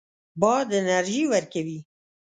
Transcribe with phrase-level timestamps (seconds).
[0.41, 1.79] باد انرژي ورکوي.